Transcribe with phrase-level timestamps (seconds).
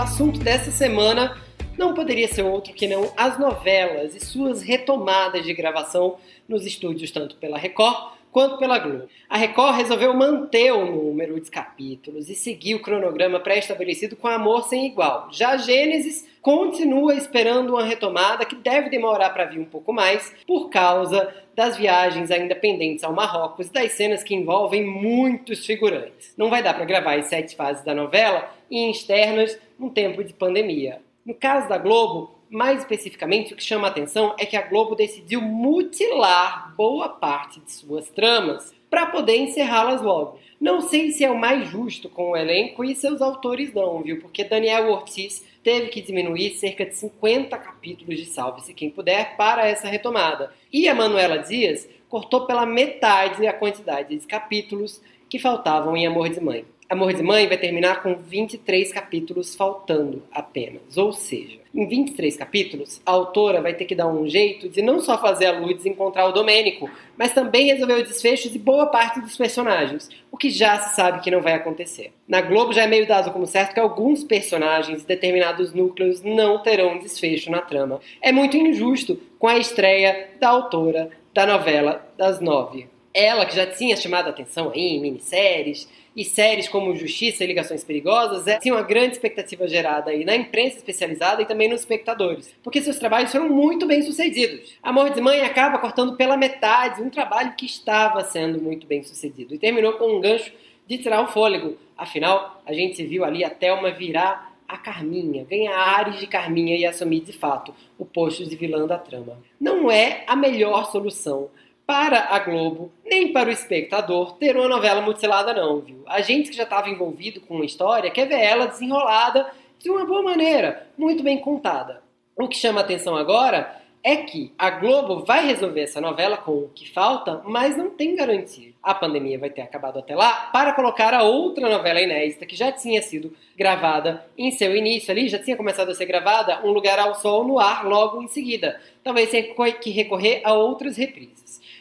[0.00, 1.36] assunto dessa semana
[1.76, 6.16] não poderia ser outro que não as novelas e suas retomadas de gravação
[6.48, 9.08] nos estúdios, tanto pela Record quanto pela Globo.
[9.28, 14.64] A Record resolveu manter o número de capítulos e seguir o cronograma pré-estabelecido com Amor
[14.64, 15.28] Sem Igual.
[15.30, 20.34] Já a Gênesis continua esperando uma retomada que deve demorar para vir um pouco mais
[20.46, 26.32] por causa das viagens ainda pendentes ao Marrocos e das cenas que envolvem muitos figurantes.
[26.36, 30.32] Não vai dar para gravar as sete fases da novela em externas num tempo de
[30.32, 31.02] pandemia.
[31.24, 34.96] No caso da Globo, mais especificamente, o que chama a atenção é que a Globo
[34.96, 40.38] decidiu mutilar boa parte de suas tramas para poder encerrá-las logo.
[40.60, 44.20] Não sei se é o mais justo com o elenco e seus autores não, viu?
[44.20, 49.68] Porque Daniel Ortiz teve que diminuir cerca de 50 capítulos de Salve-se Quem Puder para
[49.68, 50.52] essa retomada.
[50.72, 56.28] E a Manuela Dias cortou pela metade a quantidade de capítulos que faltavam em Amor
[56.28, 56.64] de Mãe.
[56.90, 60.96] Amor de Mãe vai terminar com 23 capítulos faltando apenas.
[60.96, 64.98] Ou seja, em 23 capítulos, a autora vai ter que dar um jeito de não
[64.98, 69.20] só fazer a Lourdes encontrar o Domênico, mas também resolver o desfecho de boa parte
[69.20, 72.12] dos personagens, o que já se sabe que não vai acontecer.
[72.26, 76.60] Na Globo já é meio dado como certo que alguns personagens e determinados núcleos não
[76.60, 78.00] terão desfecho na trama.
[78.20, 82.88] É muito injusto com a estreia da autora da novela das nove.
[83.12, 87.46] Ela, que já tinha chamado a atenção aí em minisséries, e séries como Justiça e
[87.46, 91.80] Ligações Perigosas é, tinha uma grande expectativa gerada aí na imprensa especializada e também nos
[91.80, 94.76] espectadores, porque seus trabalhos foram muito bem sucedidos.
[94.82, 99.54] Amor de Mãe acaba cortando pela metade um trabalho que estava sendo muito bem sucedido
[99.54, 100.52] e terminou com um gancho
[100.86, 101.76] de tirar o fôlego.
[101.96, 106.86] Afinal, a gente viu ali a Thelma virar a Carminha, ganhar ares de Carminha e
[106.86, 109.38] assumir de fato o posto de vilã da trama.
[109.60, 111.50] Não é a melhor solução,
[111.90, 116.04] para a Globo, nem para o espectador ter uma novela mutilada não, viu?
[116.06, 120.06] A gente que já estava envolvido com uma história quer ver ela desenrolada de uma
[120.06, 122.00] boa maneira, muito bem contada.
[122.36, 126.70] O que chama atenção agora é que a Globo vai resolver essa novela com o
[126.72, 128.70] que falta, mas não tem garantia.
[128.80, 132.70] A pandemia vai ter acabado até lá para colocar a outra novela inédita que já
[132.70, 137.00] tinha sido gravada em seu início ali, já tinha começado a ser gravada, Um Lugar
[137.00, 138.80] ao Sol no ar logo em seguida.
[139.02, 141.40] Talvez tenha que recorrer a outras reprises.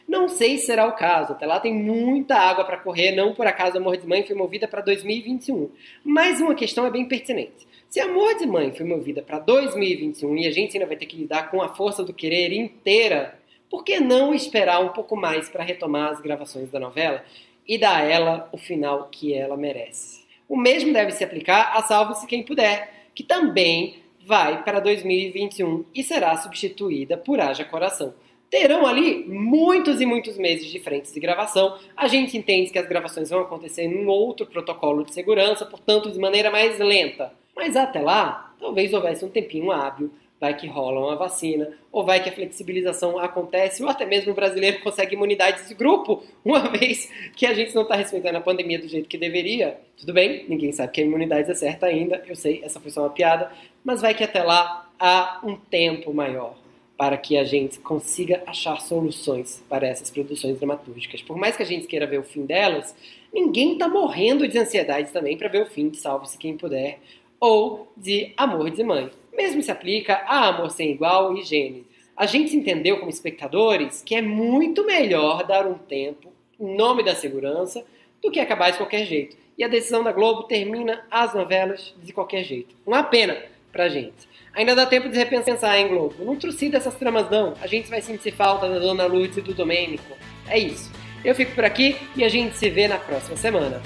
[0.09, 3.45] Não sei se será o caso, até lá tem muita água para correr, não por
[3.45, 5.69] acaso Amor de Mãe foi movida para 2021.
[6.03, 7.67] Mas uma questão é bem pertinente.
[7.87, 11.15] Se Amor de Mãe foi movida para 2021 e a gente ainda vai ter que
[11.15, 13.37] lidar com a força do querer inteira,
[13.69, 17.23] por que não esperar um pouco mais para retomar as gravações da novela
[17.67, 20.25] e dar a ela o final que ela merece?
[20.47, 26.03] O mesmo deve se aplicar a Salve-se Quem Puder, que também vai para 2021 e
[26.03, 28.15] será substituída por Haja Coração
[28.49, 31.77] terão ali muitos e muitos meses de frentes de gravação.
[31.95, 36.19] A gente entende que as gravações vão acontecer em outro protocolo de segurança, portanto, de
[36.19, 37.31] maneira mais lenta.
[37.55, 42.23] Mas até lá, talvez houvesse um tempinho hábil, vai que rola uma vacina, ou vai
[42.23, 47.11] que a flexibilização acontece, ou até mesmo o brasileiro consegue imunidade de grupo, uma vez
[47.35, 49.79] que a gente não está respeitando a pandemia do jeito que deveria.
[49.97, 53.01] Tudo bem, ninguém sabe que a imunidade é certa ainda, eu sei, essa foi só
[53.01, 53.51] uma piada,
[53.83, 56.55] mas vai que até lá há um tempo maior
[56.99, 61.21] para que a gente consiga achar soluções para essas produções dramatúrgicas.
[61.21, 62.93] Por mais que a gente queira ver o fim delas,
[63.33, 66.99] ninguém está morrendo de ansiedade também para ver o fim de Salve-se Quem Puder
[67.39, 69.09] ou de Amor de Mãe.
[69.31, 71.85] Mesmo se aplica a Amor Sem Igual e Gênesis.
[72.17, 77.15] A gente entendeu como espectadores que é muito melhor dar um tempo em nome da
[77.15, 77.81] segurança
[78.21, 79.37] do que acabar de qualquer jeito.
[79.57, 82.75] E a decisão da Globo termina as novelas de qualquer jeito.
[82.85, 84.27] Uma pena pra gente.
[84.53, 86.15] Ainda dá tempo de repensar, hein, Globo?
[86.19, 87.53] Não trucida essas tramas, não.
[87.61, 90.17] A gente vai sentir falta da Dona Lourdes e do Domênico.
[90.47, 90.91] É isso.
[91.23, 93.81] Eu fico por aqui e a gente se vê na próxima semana.